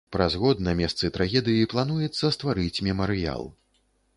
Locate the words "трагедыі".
1.17-1.69